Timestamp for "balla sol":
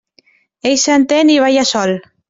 1.47-1.99